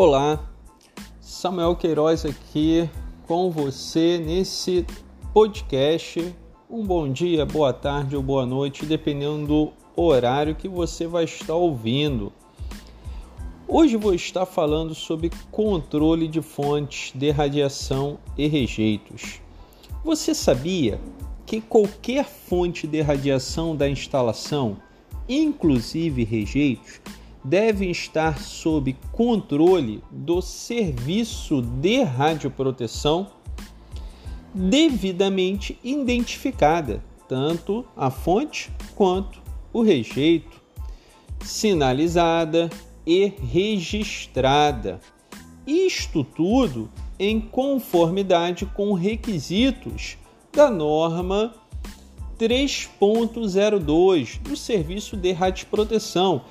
Olá, 0.00 0.38
Samuel 1.20 1.74
Queiroz 1.74 2.24
aqui 2.24 2.88
com 3.26 3.50
você 3.50 4.16
nesse 4.16 4.86
podcast. 5.34 6.32
Um 6.70 6.86
bom 6.86 7.10
dia, 7.10 7.44
boa 7.44 7.72
tarde 7.72 8.14
ou 8.14 8.22
boa 8.22 8.46
noite, 8.46 8.86
dependendo 8.86 9.44
do 9.44 9.72
horário 9.96 10.54
que 10.54 10.68
você 10.68 11.08
vai 11.08 11.24
estar 11.24 11.56
ouvindo. 11.56 12.32
Hoje 13.66 13.96
vou 13.96 14.14
estar 14.14 14.46
falando 14.46 14.94
sobre 14.94 15.32
controle 15.50 16.28
de 16.28 16.42
fontes 16.42 17.10
de 17.12 17.32
radiação 17.32 18.20
e 18.36 18.46
rejeitos. 18.46 19.40
Você 20.04 20.32
sabia 20.32 21.00
que 21.44 21.60
qualquer 21.60 22.24
fonte 22.24 22.86
de 22.86 23.00
radiação 23.00 23.74
da 23.74 23.88
instalação, 23.88 24.76
inclusive 25.28 26.22
rejeitos, 26.22 27.00
devem 27.48 27.90
estar 27.90 28.38
sob 28.38 28.94
controle 29.10 30.02
do 30.10 30.42
serviço 30.42 31.62
de 31.62 32.02
radioproteção 32.02 33.28
devidamente 34.54 35.78
identificada, 35.82 37.02
tanto 37.26 37.86
a 37.96 38.10
fonte 38.10 38.70
quanto 38.94 39.40
o 39.72 39.82
rejeito, 39.82 40.60
sinalizada 41.40 42.68
e 43.06 43.26
registrada. 43.26 45.00
Isto 45.66 46.24
tudo 46.24 46.90
em 47.18 47.40
conformidade 47.40 48.66
com 48.66 48.92
requisitos 48.92 50.18
da 50.52 50.70
norma 50.70 51.54
3.02 52.38 54.40
do 54.40 54.56
Serviço 54.56 55.16
de 55.16 55.32
Radioproteção 55.32 56.42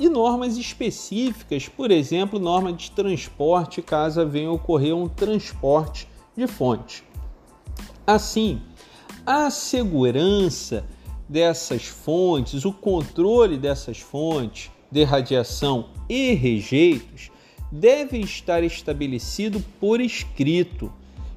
e 0.00 0.08
normas 0.08 0.56
específicas, 0.56 1.68
por 1.68 1.90
exemplo, 1.90 2.38
norma 2.38 2.72
de 2.72 2.90
transporte, 2.90 3.82
caso 3.82 4.26
venha 4.26 4.50
ocorrer 4.50 4.96
um 4.96 5.06
transporte 5.06 6.08
de 6.34 6.46
fonte. 6.46 7.04
Assim, 8.06 8.62
a 9.26 9.50
segurança 9.50 10.86
dessas 11.28 11.84
fontes, 11.84 12.64
o 12.64 12.72
controle 12.72 13.58
dessas 13.58 13.98
fontes 13.98 14.70
de 14.90 15.04
radiação 15.04 15.90
e 16.08 16.32
rejeitos 16.32 17.30
deve 17.70 18.18
estar 18.18 18.64
estabelecido 18.64 19.62
por 19.78 20.00
escrito. 20.00 20.90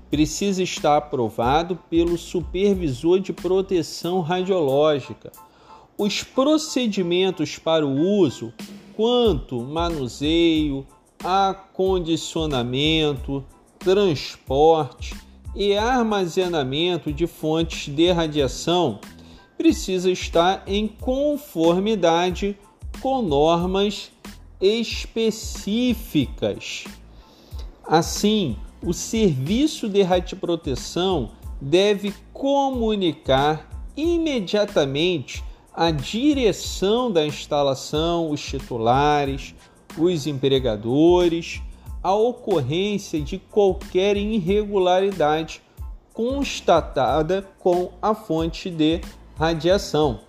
Precisa 0.10 0.64
estar 0.64 0.96
aprovado 0.96 1.78
pelo 1.90 2.18
supervisor 2.18 3.20
de 3.20 3.34
proteção 3.34 4.22
radiológica 4.22 5.32
os 5.98 6.24
procedimentos 6.24 7.58
para 7.58 7.86
o 7.86 8.00
uso, 8.00 8.54
quanto 8.96 9.60
manuseio, 9.62 10.88
acondicionamento, 11.24 13.44
transporte 13.80 15.16
e 15.56 15.78
armazenamento 15.78 17.12
de 17.12 17.28
fontes 17.28 17.94
de 17.94 18.10
radiação 18.12 19.02
precisa 19.58 20.10
estar 20.10 20.64
em 20.66 20.88
conformidade 20.88 22.58
com 23.00 23.22
normas 23.22 24.12
específicas. 24.60 26.86
Assim, 27.84 28.58
o 28.82 28.94
serviço 28.94 29.88
de 29.88 30.02
radioproteção 30.02 31.30
deve 31.60 32.12
comunicar 32.34 33.70
imediatamente 33.96 35.44
a 35.74 35.92
direção 35.92 37.12
da 37.12 37.26
instalação, 37.26 38.30
os 38.30 38.42
titulares, 38.42 39.56
os 39.98 40.28
empregadores, 40.28 41.62
a 42.04 42.14
ocorrência 42.14 43.22
de 43.22 43.38
qualquer 43.38 44.18
irregularidade 44.18 45.62
constatada 46.14 47.48
com 47.60 47.92
a 48.02 48.14
fonte 48.14 48.70
de 48.70 49.00
radiação. 49.38 50.20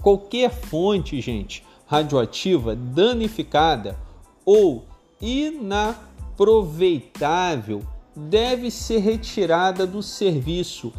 Qualquer 0.00 0.50
fonte, 0.50 1.20
gente, 1.20 1.64
radioativa 1.86 2.76
danificada 2.76 3.98
ou 4.44 4.84
inaproveitável 5.20 7.82
deve 8.14 8.70
ser 8.70 8.98
retirada 8.98 9.84
do 9.86 10.02
serviço 10.02 10.92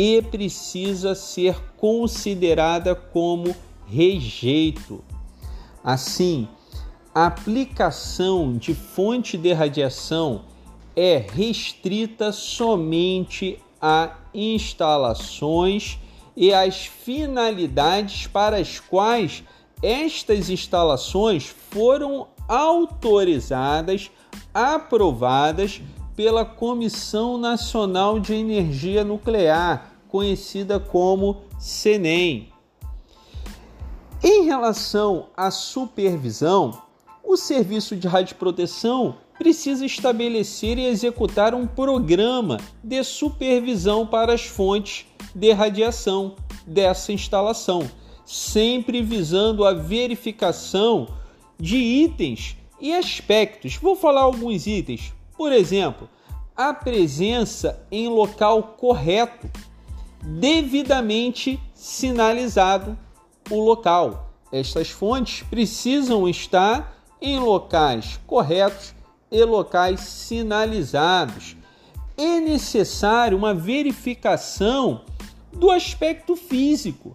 e 0.00 0.22
precisa 0.22 1.12
ser 1.12 1.60
considerada 1.76 2.94
como 2.94 3.52
rejeito. 3.84 5.02
Assim, 5.82 6.46
a 7.12 7.26
aplicação 7.26 8.56
de 8.56 8.74
fonte 8.74 9.36
de 9.36 9.52
radiação 9.52 10.42
é 10.94 11.16
restrita 11.16 12.30
somente 12.30 13.58
a 13.82 14.18
instalações 14.32 15.98
e 16.36 16.54
as 16.54 16.86
finalidades 16.86 18.28
para 18.28 18.58
as 18.58 18.78
quais 18.78 19.42
estas 19.82 20.48
instalações 20.48 21.52
foram 21.70 22.28
autorizadas, 22.46 24.12
aprovadas 24.54 25.82
pela 26.18 26.44
Comissão 26.44 27.38
Nacional 27.38 28.18
de 28.18 28.34
Energia 28.34 29.04
Nuclear, 29.04 29.92
conhecida 30.08 30.80
como 30.80 31.44
CENEM. 31.60 32.48
Em 34.20 34.42
relação 34.44 35.28
à 35.36 35.48
supervisão, 35.52 36.82
o 37.22 37.36
Serviço 37.36 37.94
de 37.94 38.08
Radioproteção 38.08 39.14
precisa 39.38 39.86
estabelecer 39.86 40.76
e 40.76 40.86
executar 40.86 41.54
um 41.54 41.68
programa 41.68 42.58
de 42.82 43.04
supervisão 43.04 44.04
para 44.04 44.32
as 44.32 44.44
fontes 44.44 45.06
de 45.32 45.52
radiação 45.52 46.34
dessa 46.66 47.12
instalação, 47.12 47.88
sempre 48.24 49.02
visando 49.02 49.64
a 49.64 49.72
verificação 49.72 51.06
de 51.56 51.76
itens 51.76 52.56
e 52.80 52.92
aspectos. 52.92 53.76
Vou 53.76 53.94
falar 53.94 54.22
alguns 54.22 54.66
itens. 54.66 55.16
Por 55.38 55.52
exemplo, 55.52 56.08
a 56.56 56.74
presença 56.74 57.86
em 57.92 58.08
local 58.08 58.74
correto, 58.76 59.48
devidamente 60.20 61.60
sinalizado 61.72 62.98
o 63.48 63.60
local. 63.60 64.32
Estas 64.50 64.90
fontes 64.90 65.44
precisam 65.48 66.28
estar 66.28 67.00
em 67.22 67.38
locais 67.38 68.18
corretos 68.26 68.92
e 69.30 69.44
locais 69.44 70.00
sinalizados. 70.00 71.56
É 72.16 72.40
necessário 72.40 73.38
uma 73.38 73.54
verificação 73.54 75.02
do 75.52 75.70
aspecto 75.70 76.34
físico, 76.34 77.14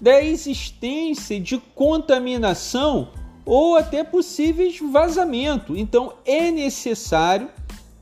da 0.00 0.22
existência 0.22 1.38
de 1.38 1.58
contaminação 1.74 3.10
ou 3.44 3.76
até 3.76 4.02
possíveis 4.02 4.78
vazamento. 4.80 5.76
Então 5.76 6.14
é 6.24 6.50
necessário 6.50 7.48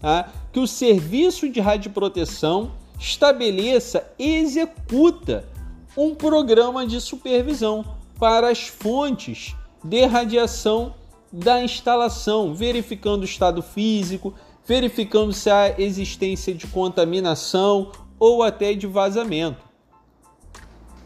tá, 0.01 0.31
que 0.53 0.61
o 0.61 0.67
serviço 0.67 1.49
de 1.49 1.61
radioproteção 1.61 2.73
estabeleça 2.99 4.07
e 4.19 4.37
executa 4.37 5.49
um 5.97 6.15
programa 6.15 6.87
de 6.87 7.01
supervisão 7.01 7.85
para 8.19 8.51
as 8.51 8.69
fontes 8.69 9.57
de 9.83 10.05
radiação 10.05 10.95
da 11.33 11.63
instalação, 11.63 12.55
verificando 12.55 13.23
o 13.23 13.25
estado 13.25 13.63
físico, 13.63 14.35
verificando 14.65 15.33
se 15.33 15.51
há 15.51 15.81
existência 15.81 16.55
de 16.55 16.67
contaminação 16.67 17.91
ou 18.19 18.43
até 18.43 18.75
de 18.75 18.87
vazamento. 18.87 19.65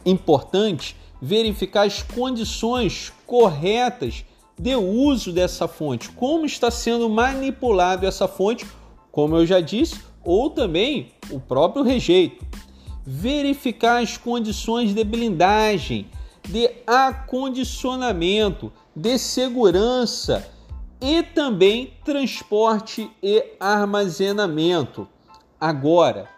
Importante 0.05 0.97
verificar 1.21 1.87
as 1.87 2.03
condições 2.03 3.13
corretas 3.27 4.25
de 4.59 4.75
uso 4.75 5.33
dessa 5.33 5.69
fonte, 5.69 6.11
como 6.11 6.47
está 6.47 6.71
sendo 6.71 7.09
manipulado 7.09 8.07
essa 8.07 8.27
fonte, 8.27 8.67
como 9.13 9.37
eu 9.37 9.47
já 9.47 9.61
disse, 9.61 10.01
ou 10.25 10.51
também 10.51 11.13
o 11.31 11.39
próprio 11.39 11.85
rejeito. 11.85 12.45
Verificar 13.05 14.03
as 14.03 14.17
condições 14.17 14.95
de 14.95 15.05
blindagem, 15.05 16.09
de 16.49 16.71
acondicionamento, 16.87 18.73
de 18.95 19.19
segurança 19.19 20.51
e 21.01 21.23
também 21.23 21.93
transporte 22.05 23.11
e 23.23 23.45
armazenamento. 23.61 25.07
Agora, 25.61 26.29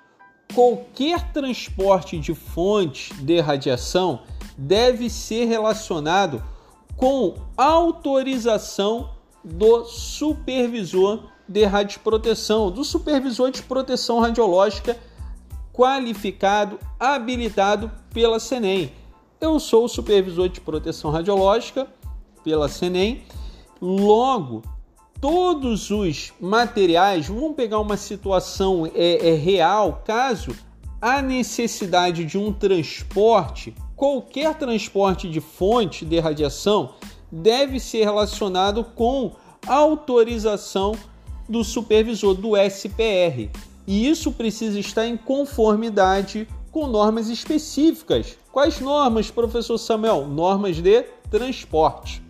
qualquer 0.55 1.33
transporte 1.33 2.19
de 2.19 2.35
fonte 2.35 3.15
de 3.15 3.41
radiação 3.41 4.21
deve 4.59 5.09
ser 5.09 5.45
relacionado 5.45 6.43
com 6.97 7.37
autorização 7.57 9.11
do 9.45 9.85
supervisor 9.85 11.31
de 11.49 11.65
radioproteção, 11.65 12.71
do 12.71 12.85
supervisor 12.85 13.51
de 13.51 13.63
proteção 13.63 14.19
radiológica 14.19 14.99
qualificado, 15.73 16.79
habilitado 16.99 17.91
pela 18.13 18.41
CENEM. 18.41 18.93
Eu 19.41 19.61
sou 19.61 19.85
o 19.85 19.89
supervisor 19.89 20.49
de 20.49 20.61
proteção 20.61 21.13
radiológica 21.13 21.87
pela 22.43 22.69
CENEM, 22.69 23.23
logo 23.81 24.63
todos 25.21 25.91
os 25.91 26.33
materiais, 26.41 27.29
vamos 27.29 27.55
pegar 27.55 27.79
uma 27.79 27.97
situação 27.97 28.91
é, 28.93 29.29
é 29.29 29.35
real, 29.35 30.03
caso 30.05 30.55
a 31.01 31.23
necessidade 31.23 32.25
de 32.25 32.37
um 32.37 32.53
transporte, 32.53 33.73
qualquer 33.99 34.55
transporte 34.55 35.29
de 35.29 35.41
fonte 35.41 36.05
de 36.05 36.21
radiação 36.21 36.95
deve 37.31 37.81
ser 37.81 38.05
relacionado 38.05 38.85
com 38.85 39.33
autorização 39.67 40.95
do 41.49 41.65
supervisor 41.65 42.33
do 42.35 42.57
SPR. 42.57 43.51
E 43.87 44.09
isso 44.09 44.31
precisa 44.31 44.79
estar 44.79 45.05
em 45.05 45.17
conformidade 45.17 46.47
com 46.71 46.87
normas 46.87 47.29
específicas. 47.29 48.39
Quais 48.53 48.79
normas, 48.81 49.33
professor 49.33 49.77
Samuel? 49.77 50.27
Normas 50.29 50.77
de 50.77 51.03
transporte. 51.29 52.23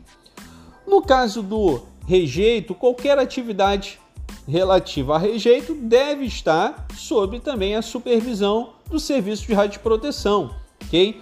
No 0.86 1.02
caso 1.02 1.42
do 1.42 1.82
rejeito, 2.06 2.74
qualquer 2.74 3.18
atividade 3.18 4.00
relativa 4.46 5.16
a 5.16 5.18
rejeito 5.18 5.74
deve 5.74 6.24
estar 6.24 6.86
sob 6.96 7.38
também 7.40 7.76
a 7.76 7.82
supervisão 7.82 8.70
do 8.88 8.98
serviço 8.98 9.46
de 9.46 9.52
radioproteção, 9.52 10.54
ok? 10.82 11.20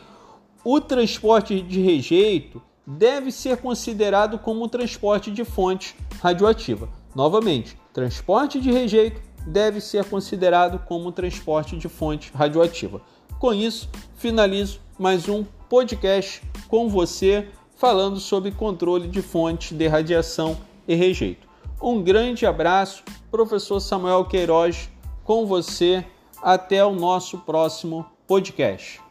O 0.68 0.80
transporte 0.80 1.62
de 1.62 1.80
rejeito 1.80 2.60
deve 2.84 3.30
ser 3.30 3.58
considerado 3.58 4.36
como 4.36 4.66
transporte 4.66 5.30
de 5.30 5.44
fonte 5.44 5.94
radioativa. 6.20 6.88
Novamente, 7.14 7.78
transporte 7.92 8.60
de 8.60 8.72
rejeito 8.72 9.22
deve 9.46 9.80
ser 9.80 10.04
considerado 10.06 10.80
como 10.80 11.12
transporte 11.12 11.76
de 11.76 11.88
fonte 11.88 12.32
radioativa. 12.34 13.00
Com 13.38 13.54
isso, 13.54 13.88
finalizo 14.16 14.80
mais 14.98 15.28
um 15.28 15.44
podcast 15.68 16.42
com 16.66 16.88
você 16.88 17.46
falando 17.76 18.18
sobre 18.18 18.50
controle 18.50 19.06
de 19.06 19.22
fontes 19.22 19.70
de 19.70 19.86
radiação 19.86 20.58
e 20.88 20.96
rejeito. 20.96 21.46
Um 21.80 22.02
grande 22.02 22.44
abraço, 22.44 23.04
professor 23.30 23.78
Samuel 23.78 24.24
Queiroz, 24.24 24.90
com 25.22 25.46
você. 25.46 26.04
Até 26.42 26.84
o 26.84 26.92
nosso 26.92 27.38
próximo 27.38 28.04
podcast. 28.26 29.05